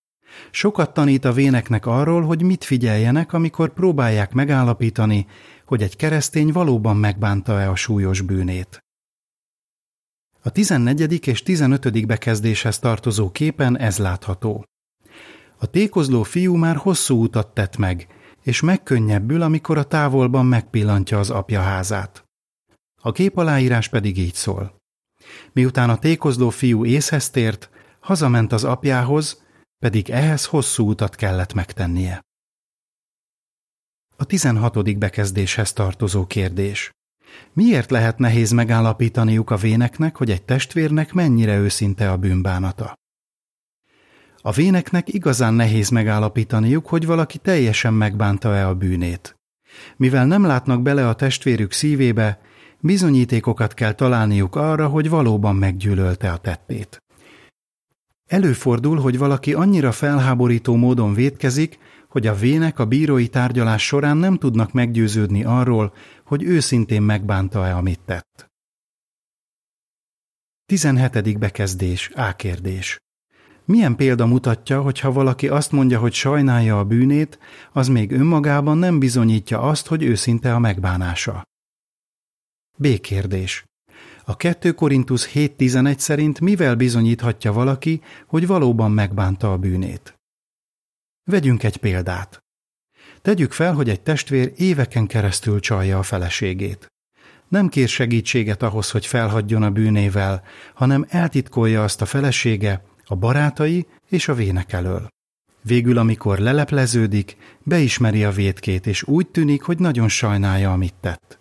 Sokat 0.51 0.93
tanít 0.93 1.25
a 1.25 1.33
véneknek 1.33 1.85
arról, 1.85 2.21
hogy 2.21 2.41
mit 2.41 2.63
figyeljenek, 2.63 3.33
amikor 3.33 3.73
próbálják 3.73 4.33
megállapítani, 4.33 5.27
hogy 5.65 5.83
egy 5.83 5.95
keresztény 5.95 6.51
valóban 6.51 6.97
megbánta-e 6.97 7.69
a 7.69 7.75
súlyos 7.75 8.21
bűnét. 8.21 8.83
A 10.41 10.49
14. 10.49 11.27
és 11.27 11.43
15. 11.43 12.05
bekezdéshez 12.05 12.79
tartozó 12.79 13.31
képen 13.31 13.77
ez 13.77 13.97
látható. 13.97 14.65
A 15.57 15.65
tékozló 15.65 16.23
fiú 16.23 16.55
már 16.55 16.75
hosszú 16.75 17.23
utat 17.23 17.53
tett 17.53 17.77
meg, 17.77 18.07
és 18.49 18.61
megkönnyebbül, 18.61 19.41
amikor 19.41 19.77
a 19.77 19.83
távolban 19.83 20.45
megpillantja 20.45 21.19
az 21.19 21.29
apja 21.29 21.61
házát. 21.61 22.23
A 23.01 23.11
kép 23.11 23.37
aláírás 23.37 23.87
pedig 23.87 24.17
így 24.17 24.33
szól. 24.33 24.75
Miután 25.51 25.89
a 25.89 25.97
tékozló 25.97 26.49
fiú 26.49 26.85
észhez 26.85 27.29
tért, 27.29 27.69
hazament 27.99 28.51
az 28.51 28.63
apjához, 28.63 29.43
pedig 29.79 30.09
ehhez 30.09 30.45
hosszú 30.45 30.89
utat 30.89 31.15
kellett 31.15 31.53
megtennie. 31.53 32.21
A 34.15 34.23
16. 34.25 34.97
bekezdéshez 34.97 35.73
tartozó 35.73 36.25
kérdés. 36.25 36.91
Miért 37.53 37.91
lehet 37.91 38.17
nehéz 38.17 38.51
megállapítaniuk 38.51 39.49
a 39.49 39.57
véneknek, 39.57 40.15
hogy 40.15 40.31
egy 40.31 40.43
testvérnek 40.43 41.13
mennyire 41.13 41.57
őszinte 41.57 42.11
a 42.11 42.17
bűnbánata? 42.17 42.98
A 44.49 44.51
véneknek 44.51 45.13
igazán 45.13 45.53
nehéz 45.53 45.89
megállapítaniuk, 45.89 46.87
hogy 46.87 47.05
valaki 47.05 47.37
teljesen 47.37 47.93
megbánta-e 47.93 48.67
a 48.67 48.75
bűnét. 48.75 49.35
Mivel 49.97 50.25
nem 50.25 50.45
látnak 50.45 50.81
bele 50.81 51.07
a 51.07 51.13
testvérük 51.13 51.71
szívébe, 51.71 52.41
bizonyítékokat 52.79 53.73
kell 53.73 53.91
találniuk 53.91 54.55
arra, 54.55 54.87
hogy 54.87 55.09
valóban 55.09 55.55
meggyűlölte 55.55 56.31
a 56.31 56.37
tettét. 56.37 57.03
Előfordul, 58.27 58.99
hogy 58.99 59.17
valaki 59.17 59.53
annyira 59.53 59.91
felháborító 59.91 60.75
módon 60.75 61.13
vétkezik, 61.13 61.77
hogy 62.07 62.27
a 62.27 62.35
vének 62.35 62.79
a 62.79 62.85
bírói 62.85 63.27
tárgyalás 63.27 63.85
során 63.85 64.17
nem 64.17 64.37
tudnak 64.37 64.71
meggyőződni 64.71 65.43
arról, 65.43 65.93
hogy 66.25 66.43
őszintén 66.43 67.01
megbánta-e, 67.01 67.75
amit 67.75 68.01
tett. 68.05 68.49
17. 70.65 71.39
bekezdés, 71.39 72.09
A 72.13 72.35
kérdés. 72.35 72.99
Milyen 73.69 73.95
példa 73.95 74.25
mutatja, 74.25 74.81
hogy 74.81 74.99
ha 74.99 75.11
valaki 75.11 75.47
azt 75.47 75.71
mondja, 75.71 75.99
hogy 75.99 76.13
sajnálja 76.13 76.79
a 76.79 76.83
bűnét, 76.83 77.39
az 77.71 77.87
még 77.87 78.11
önmagában 78.11 78.77
nem 78.77 78.99
bizonyítja 78.99 79.61
azt, 79.61 79.87
hogy 79.87 80.03
őszinte 80.03 80.53
a 80.53 80.59
megbánása? 80.59 81.43
B 82.77 82.99
kérdés. 82.99 83.63
A 84.25 84.35
2 84.35 84.71
Korintus 84.71 85.29
7.11 85.33 85.97
szerint 85.97 86.39
mivel 86.39 86.75
bizonyíthatja 86.75 87.53
valaki, 87.53 88.01
hogy 88.27 88.47
valóban 88.47 88.91
megbánta 88.91 89.51
a 89.51 89.57
bűnét? 89.57 90.13
Vegyünk 91.23 91.63
egy 91.63 91.77
példát. 91.77 92.39
Tegyük 93.21 93.51
fel, 93.51 93.73
hogy 93.73 93.89
egy 93.89 94.01
testvér 94.01 94.53
éveken 94.55 95.07
keresztül 95.07 95.59
csalja 95.59 95.97
a 95.97 96.03
feleségét. 96.03 96.87
Nem 97.47 97.67
kér 97.67 97.87
segítséget 97.87 98.63
ahhoz, 98.63 98.91
hogy 98.91 99.05
felhagyjon 99.05 99.63
a 99.63 99.71
bűnével, 99.71 100.43
hanem 100.73 101.05
eltitkolja 101.09 101.83
azt 101.83 102.01
a 102.01 102.05
felesége, 102.05 102.88
a 103.09 103.15
barátai 103.15 103.87
és 104.09 104.27
a 104.27 104.33
vének 104.33 104.73
elől. 104.73 105.07
Végül, 105.61 105.97
amikor 105.97 106.37
lelepleződik, 106.37 107.37
beismeri 107.63 108.23
a 108.23 108.31
vétkét, 108.31 108.87
és 108.87 109.03
úgy 109.03 109.27
tűnik, 109.27 109.61
hogy 109.61 109.79
nagyon 109.79 110.07
sajnálja, 110.07 110.71
amit 110.71 110.93
tett. 110.99 111.39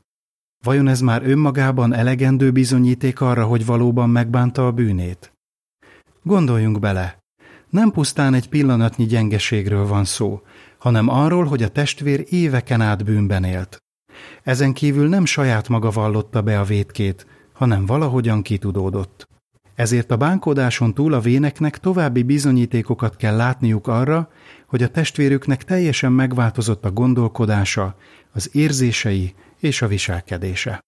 Vajon 0.65 0.89
ez 0.89 1.01
már 1.01 1.23
önmagában 1.23 1.95
elegendő 1.95 2.51
bizonyíték 2.51 3.21
arra, 3.21 3.45
hogy 3.47 3.67
valóban 3.67 4.11
megbánta 4.11 4.67
a 4.67 4.73
bűnét? 4.73 5.33
Gondoljunk 6.23 6.79
bele, 6.79 7.19
nem 7.71 7.91
pusztán 7.91 8.35
egy 8.35 8.49
pillanatnyi 8.49 9.07
gyengeségről 9.07 9.87
van 9.87 10.05
szó, 10.05 10.43
hanem 10.79 11.09
arról, 11.09 11.45
hogy 11.45 11.63
a 11.63 11.69
testvér 11.69 12.25
éveken 12.29 12.81
át 12.81 13.05
bűnben 13.05 13.45
élt. 13.45 13.83
Ezen 14.43 14.73
kívül 14.73 15.09
nem 15.09 15.25
saját 15.25 15.69
maga 15.69 15.91
vallotta 15.91 16.43
be 16.43 16.61
a 16.61 16.65
vétkét, 16.65 17.27
hanem 17.53 17.87
valahogyan 17.87 18.43
kitudódott. 18.43 19.29
Ezért 19.79 20.11
a 20.11 20.17
bánkodáson 20.17 20.95
túl 20.95 21.13
a 21.13 21.21
véneknek 21.21 21.79
további 21.79 22.23
bizonyítékokat 22.23 23.17
kell 23.17 23.37
látniuk 23.37 23.87
arra, 23.87 24.31
hogy 24.67 24.83
a 24.83 24.91
testvérüknek 24.91 25.65
teljesen 25.65 26.13
megváltozott 26.13 26.85
a 26.85 26.91
gondolkodása, 26.91 27.97
az 28.33 28.55
érzései 28.55 29.35
és 29.59 29.83
a 29.83 29.87
viselkedése. 29.87 30.81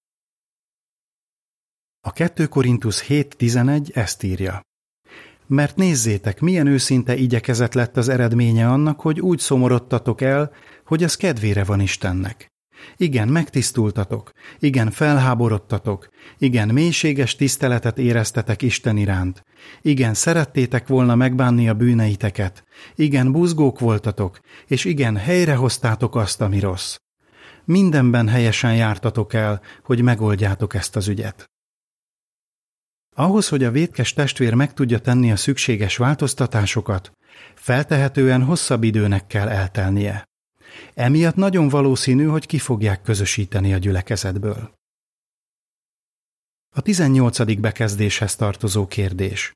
A 2.00 2.12
2 2.12 2.46
Korintus 2.46 3.04
7.11 3.06 3.96
ezt 3.96 4.22
írja. 4.22 4.60
Mert 5.46 5.76
nézzétek, 5.76 6.40
milyen 6.40 6.66
őszinte 6.66 7.16
igyekezet 7.16 7.74
lett 7.74 7.96
az 7.96 8.08
eredménye 8.08 8.68
annak, 8.68 9.00
hogy 9.00 9.20
úgy 9.20 9.38
szomorodtatok 9.38 10.20
el, 10.20 10.52
hogy 10.84 11.02
az 11.02 11.16
kedvére 11.16 11.64
van 11.64 11.80
Istennek. 11.80 12.49
Igen, 12.96 13.28
megtisztultatok, 13.28 14.32
igen, 14.58 14.90
felháborodtatok, 14.90 16.08
igen, 16.38 16.68
mélységes 16.68 17.36
tiszteletet 17.36 17.98
éreztetek 17.98 18.62
Isten 18.62 18.96
iránt, 18.96 19.42
igen, 19.82 20.14
szerettétek 20.14 20.86
volna 20.86 21.14
megbánni 21.14 21.68
a 21.68 21.74
bűneiteket, 21.74 22.64
igen, 22.94 23.32
buzgók 23.32 23.78
voltatok, 23.78 24.40
és 24.66 24.84
igen, 24.84 25.16
helyrehoztátok 25.16 26.16
azt, 26.16 26.40
ami 26.40 26.58
rossz. 26.58 26.96
Mindenben 27.64 28.28
helyesen 28.28 28.74
jártatok 28.74 29.34
el, 29.34 29.60
hogy 29.82 30.02
megoldjátok 30.02 30.74
ezt 30.74 30.96
az 30.96 31.08
ügyet. 31.08 31.50
Ahhoz, 33.16 33.48
hogy 33.48 33.64
a 33.64 33.70
vétkes 33.70 34.12
testvér 34.12 34.54
meg 34.54 34.72
tudja 34.72 34.98
tenni 34.98 35.32
a 35.32 35.36
szükséges 35.36 35.96
változtatásokat, 35.96 37.12
feltehetően 37.54 38.44
hosszabb 38.44 38.82
időnek 38.82 39.26
kell 39.26 39.48
eltelnie. 39.48 40.29
Emiatt 40.94 41.34
nagyon 41.34 41.68
valószínű, 41.68 42.24
hogy 42.24 42.46
ki 42.46 42.58
fogják 42.58 43.02
közösíteni 43.02 43.74
a 43.74 43.78
gyülekezetből. 43.78 44.70
A 46.76 46.80
18. 46.80 47.60
bekezdéshez 47.60 48.36
tartozó 48.36 48.86
kérdés. 48.86 49.52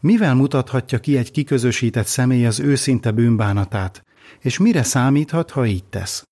Mivel 0.00 0.34
mutathatja 0.34 0.98
ki 0.98 1.16
egy 1.16 1.30
kiközösített 1.30 2.06
személy 2.06 2.46
az 2.46 2.60
őszinte 2.60 3.10
bűnbánatát, 3.10 4.04
és 4.40 4.58
mire 4.58 4.82
számíthat, 4.82 5.50
ha 5.50 5.66
így 5.66 5.84
tesz? 5.84 6.22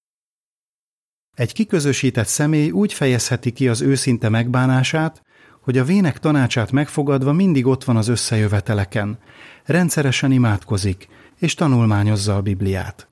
Egy 1.37 1.53
kiközösített 1.53 2.27
személy 2.27 2.71
úgy 2.71 2.92
fejezheti 2.92 3.53
ki 3.53 3.68
az 3.68 3.81
őszinte 3.81 4.29
megbánását, 4.29 5.23
hogy 5.61 5.79
a 5.79 5.85
vének 5.85 6.18
tanácsát 6.18 6.73
megfogadva 6.73 7.33
mindig 7.33 7.66
ott 7.66 7.85
van 7.85 7.97
az 7.97 8.09
összejöveteleken, 8.09 9.18
rendszeresen 9.64 10.33
imádkozik, 10.33 11.09
és 11.38 11.55
tanulmányozza 11.55 12.37
a 12.37 12.42
Bibliát. 12.42 13.09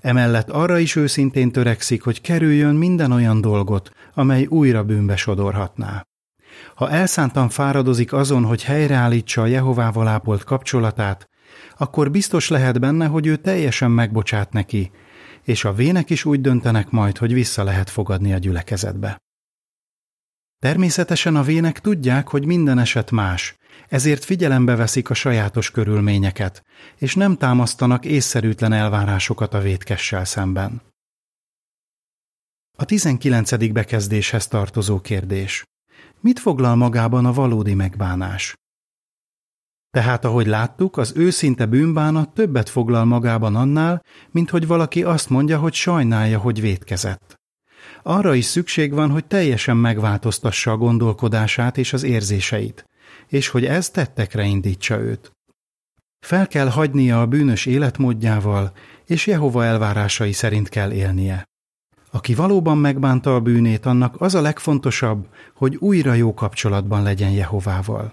Emellett 0.00 0.50
arra 0.50 0.78
is 0.78 0.96
őszintén 0.96 1.52
törekszik, 1.52 2.02
hogy 2.02 2.20
kerüljön 2.20 2.74
minden 2.74 3.12
olyan 3.12 3.40
dolgot, 3.40 3.90
amely 4.14 4.46
újra 4.46 4.84
bűnbe 4.84 5.16
sodorhatná. 5.16 6.06
Ha 6.74 6.90
elszántan 6.90 7.48
fáradozik 7.48 8.12
azon, 8.12 8.44
hogy 8.44 8.62
helyreállítsa 8.62 9.42
a 9.42 9.46
Jehovával 9.46 10.08
ápolt 10.08 10.44
kapcsolatát, 10.44 11.28
akkor 11.76 12.10
biztos 12.10 12.48
lehet 12.48 12.80
benne, 12.80 13.06
hogy 13.06 13.26
ő 13.26 13.36
teljesen 13.36 13.90
megbocsát 13.90 14.52
neki, 14.52 14.90
és 15.42 15.64
a 15.64 15.72
vének 15.72 16.10
is 16.10 16.24
úgy 16.24 16.40
döntenek 16.40 16.90
majd, 16.90 17.18
hogy 17.18 17.32
vissza 17.32 17.64
lehet 17.64 17.90
fogadni 17.90 18.32
a 18.32 18.38
gyülekezetbe. 18.38 19.18
Természetesen 20.58 21.36
a 21.36 21.42
vének 21.42 21.80
tudják, 21.80 22.28
hogy 22.28 22.44
minden 22.44 22.78
eset 22.78 23.10
más, 23.10 23.56
ezért 23.88 24.24
figyelembe 24.24 24.76
veszik 24.76 25.10
a 25.10 25.14
sajátos 25.14 25.70
körülményeket, 25.70 26.62
és 26.96 27.14
nem 27.14 27.36
támasztanak 27.36 28.04
észszerűtlen 28.04 28.72
elvárásokat 28.72 29.54
a 29.54 29.60
vétkessel 29.60 30.24
szemben. 30.24 30.82
A 32.78 32.84
19. 32.84 33.72
bekezdéshez 33.72 34.46
tartozó 34.46 35.00
kérdés. 35.00 35.64
Mit 36.20 36.38
foglal 36.38 36.74
magában 36.74 37.26
a 37.26 37.32
valódi 37.32 37.74
megbánás? 37.74 38.54
Tehát, 39.90 40.24
ahogy 40.24 40.46
láttuk, 40.46 40.96
az 40.96 41.12
őszinte 41.16 41.66
bűnbánat 41.66 42.34
többet 42.34 42.68
foglal 42.68 43.04
magában 43.04 43.56
annál, 43.56 44.02
mint 44.30 44.50
hogy 44.50 44.66
valaki 44.66 45.02
azt 45.02 45.30
mondja, 45.30 45.58
hogy 45.58 45.74
sajnálja, 45.74 46.38
hogy 46.38 46.60
vétkezett. 46.60 47.34
Arra 48.02 48.34
is 48.34 48.44
szükség 48.44 48.92
van, 48.92 49.10
hogy 49.10 49.26
teljesen 49.26 49.76
megváltoztassa 49.76 50.70
a 50.70 50.76
gondolkodását 50.76 51.78
és 51.78 51.92
az 51.92 52.02
érzéseit, 52.02 52.84
és 53.26 53.48
hogy 53.48 53.64
ez 53.64 53.90
tettekre 53.90 54.44
indítsa 54.44 54.98
őt. 54.98 55.32
Fel 56.26 56.46
kell 56.46 56.68
hagynia 56.68 57.20
a 57.20 57.26
bűnös 57.26 57.66
életmódjával, 57.66 58.72
és 59.04 59.26
Jehova 59.26 59.64
elvárásai 59.64 60.32
szerint 60.32 60.68
kell 60.68 60.92
élnie. 60.92 61.44
Aki 62.10 62.34
valóban 62.34 62.78
megbánta 62.78 63.34
a 63.34 63.40
bűnét, 63.40 63.86
annak 63.86 64.20
az 64.20 64.34
a 64.34 64.40
legfontosabb, 64.40 65.28
hogy 65.54 65.76
újra 65.76 66.14
jó 66.14 66.34
kapcsolatban 66.34 67.02
legyen 67.02 67.30
Jehovával. 67.30 68.12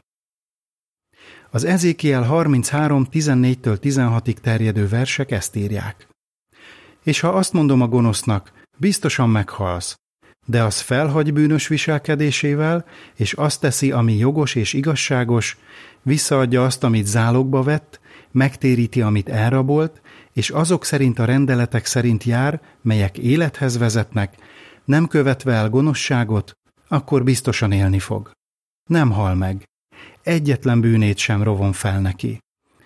Az 1.49 1.63
Ezékiel 1.63 2.23
33, 2.23 3.07
14-től 3.11 3.77
16-ig 3.81 4.33
terjedő 4.33 4.87
versek 4.87 5.31
ezt 5.31 5.55
írják. 5.55 6.07
És 7.03 7.19
ha 7.19 7.27
azt 7.27 7.53
mondom 7.53 7.81
a 7.81 7.87
gonosznak, 7.87 8.51
biztosan 8.77 9.29
meghalsz, 9.29 9.95
de 10.45 10.63
az 10.63 10.79
felhagy 10.79 11.33
bűnös 11.33 11.67
viselkedésével, 11.67 12.85
és 13.15 13.33
azt 13.33 13.59
teszi, 13.59 13.91
ami 13.91 14.17
jogos 14.17 14.55
és 14.55 14.73
igazságos, 14.73 15.57
visszaadja 16.01 16.63
azt, 16.63 16.83
amit 16.83 17.05
zálogba 17.05 17.63
vett, 17.63 17.99
megtéríti, 18.31 19.01
amit 19.01 19.29
elrabolt, 19.29 20.01
és 20.33 20.49
azok 20.49 20.85
szerint 20.85 21.19
a 21.19 21.25
rendeletek 21.25 21.85
szerint 21.85 22.23
jár, 22.23 22.61
melyek 22.81 23.17
élethez 23.17 23.77
vezetnek, 23.77 24.35
nem 24.85 25.07
követve 25.07 25.53
el 25.53 25.69
gonoszságot, 25.69 26.51
akkor 26.87 27.23
biztosan 27.23 27.71
élni 27.71 27.99
fog. 27.99 28.31
Nem 28.89 29.11
hal 29.11 29.35
meg. 29.35 29.63
Egyetlen 30.21 30.81
bűnét 30.81 31.17
sem 31.17 31.43
rovon 31.43 31.71
fel 31.71 32.01
neki. 32.01 32.37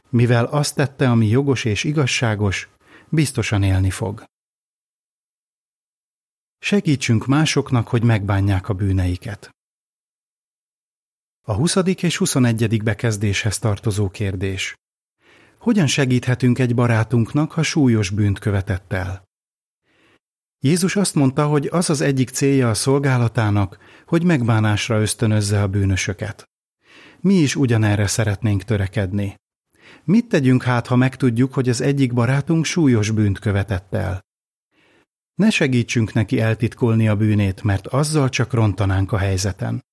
Mivel 0.10 0.46
azt 0.46 0.76
tette, 0.76 1.10
ami 1.10 1.28
jogos 1.28 1.66
és 1.66 1.84
igazságos, 1.84 2.70
biztosan 3.10 3.64
élni 3.64 3.90
fog. 3.90 4.24
Segítsünk 6.60 7.26
másoknak, 7.26 7.88
hogy 7.88 8.04
megbánják 8.04 8.70
a 8.70 8.74
bűneiket. 8.74 9.50
A 11.42 11.54
20. 11.54 11.76
és 12.02 12.18
21. 12.18 12.84
bekezdéshez 12.84 13.60
tartozó 13.60 14.10
kérdés. 14.10 14.76
Hogyan 15.60 15.88
segíthetünk 15.88 16.60
egy 16.60 16.76
barátunknak, 16.76 17.52
ha 17.52 17.64
súlyos 17.64 18.10
bűnt 18.10 18.40
követett 18.40 18.94
el? 18.94 19.24
Jézus 20.60 20.96
azt 20.96 21.16
mondta, 21.16 21.48
hogy 21.48 21.68
az 21.72 21.90
az 21.90 22.02
egyik 22.02 22.30
célja 22.30 22.70
a 22.70 22.74
szolgálatának, 22.74 23.78
hogy 24.06 24.24
megbánásra 24.24 25.02
ösztönözze 25.02 25.62
a 25.62 25.68
bűnösöket. 25.68 26.44
Mi 27.20 27.34
is 27.34 27.56
ugyanerre 27.56 28.08
szeretnénk 28.08 28.64
törekedni. 28.64 29.36
Mit 30.04 30.28
tegyünk 30.28 30.64
hát, 30.64 30.88
ha 30.88 30.96
megtudjuk, 30.96 31.54
hogy 31.54 31.70
az 31.70 31.82
egyik 31.82 32.14
barátunk 32.14 32.66
súlyos 32.66 33.12
bűnt 33.12 33.40
követett 33.40 33.94
el? 33.94 34.27
Ne 35.38 35.50
segítsünk 35.50 36.14
neki 36.14 36.40
eltitkolni 36.40 37.08
a 37.08 37.16
bűnét, 37.16 37.64
mert 37.64 37.88
azzal 37.88 38.30
csak 38.30 38.54
rontanánk 38.54 39.12
a 39.12 39.18
helyzeten. 39.18 39.86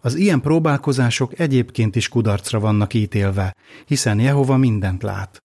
Az 0.00 0.14
ilyen 0.14 0.40
próbálkozások 0.40 1.38
egyébként 1.38 1.96
is 1.96 2.08
kudarcra 2.08 2.60
vannak 2.60 2.94
ítélve, 2.94 3.56
hiszen 3.86 4.20
Jehova 4.20 4.56
mindent 4.56 5.02
lát. 5.02 5.38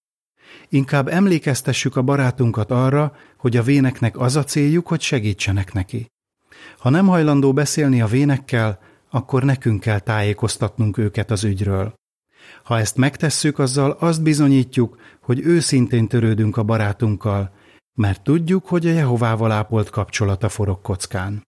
Inkább 0.70 1.08
emlékeztessük 1.08 1.96
a 1.96 2.02
barátunkat 2.02 2.72
arra, 2.72 3.16
hogy 3.38 3.58
a 3.58 3.64
véneknek 3.64 4.18
az 4.18 4.36
a 4.36 4.44
céljuk, 4.44 4.88
hogy 4.88 5.02
segítsenek 5.02 5.74
neki. 5.74 6.06
Ha 6.78 6.90
nem 6.90 7.08
hajlandó 7.08 7.54
beszélni 7.54 8.02
a 8.02 8.08
vénekkel, 8.08 8.80
akkor 9.10 9.44
nekünk 9.44 9.80
kell 9.80 10.00
tájékoztatnunk 10.00 10.98
őket 10.98 11.32
az 11.32 11.44
ügyről. 11.44 11.94
Ha 12.64 12.80
ezt 12.80 12.98
megtesszük, 12.98 13.60
azzal 13.60 13.92
azt 13.92 14.24
bizonyítjuk, 14.24 14.98
hogy 15.22 15.40
őszintén 15.40 16.08
törődünk 16.08 16.58
a 16.58 16.64
barátunkkal, 16.64 17.64
mert 17.96 18.24
tudjuk, 18.24 18.66
hogy 18.68 18.88
a 18.88 18.92
Jehovával 18.92 19.52
ápolt 19.52 19.90
kapcsolata 19.90 20.50
forog 20.50 20.82
kockán. 20.82 21.44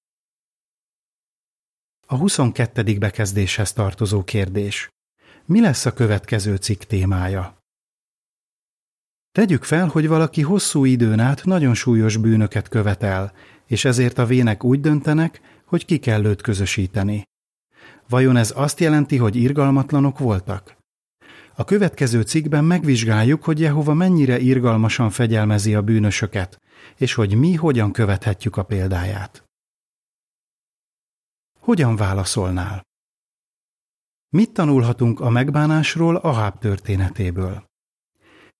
A 2.07 2.15
22. 2.15 2.97
bekezdéshez 2.97 3.73
tartozó 3.73 4.23
kérdés. 4.23 4.89
Mi 5.45 5.61
lesz 5.61 5.85
a 5.85 5.93
következő 5.93 6.55
cikk 6.55 6.81
témája? 6.81 7.57
Tegyük 9.31 9.63
fel, 9.63 9.87
hogy 9.87 10.07
valaki 10.07 10.41
hosszú 10.41 10.85
időn 10.85 11.19
át 11.19 11.43
nagyon 11.43 11.73
súlyos 11.73 12.17
bűnöket 12.17 12.67
követel, 12.67 13.33
és 13.65 13.85
ezért 13.85 14.17
a 14.17 14.25
vének 14.25 14.63
úgy 14.63 14.79
döntenek, 14.79 15.41
hogy 15.65 15.85
ki 15.85 15.97
kell 15.97 16.25
őt 16.25 16.41
közösíteni. 16.41 17.23
Vajon 18.09 18.37
ez 18.37 18.53
azt 18.55 18.79
jelenti, 18.79 19.17
hogy 19.17 19.35
irgalmatlanok 19.35 20.19
voltak? 20.19 20.76
A 21.59 21.63
következő 21.63 22.21
cikkben 22.21 22.63
megvizsgáljuk, 22.63 23.43
hogy 23.43 23.59
Jehova 23.59 23.93
mennyire 23.93 24.39
irgalmasan 24.39 25.09
fegyelmezi 25.09 25.75
a 25.75 25.81
bűnösöket, 25.81 26.61
és 26.97 27.13
hogy 27.13 27.35
mi 27.35 27.53
hogyan 27.53 27.91
követhetjük 27.91 28.57
a 28.57 28.63
példáját. 28.63 29.43
Hogyan 31.59 31.95
válaszolnál? 31.95 32.81
Mit 34.29 34.51
tanulhatunk 34.53 35.19
a 35.19 35.29
megbánásról 35.29 36.15
Aháb 36.15 36.59
történetéből? 36.59 37.63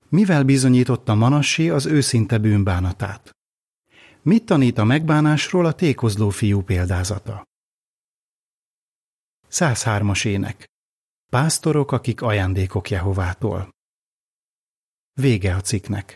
Mivel 0.09 0.43
bizonyította 0.43 1.15
Manassé 1.15 1.69
az 1.69 1.85
őszinte 1.85 2.37
bűnbánatát? 2.37 3.31
Mit 4.21 4.45
tanít 4.45 4.77
a 4.77 4.83
megbánásról 4.83 5.65
a 5.65 5.73
tékozló 5.73 6.29
fiú 6.29 6.61
példázata? 6.61 7.43
103-as 9.49 10.25
ének 10.25 10.65
Pásztorok, 11.31 11.91
akik 11.91 12.21
ajándékok 12.21 12.89
Jehovától. 12.89 13.69
Vége 15.13 15.55
a 15.55 15.61
cikknek. 15.61 16.15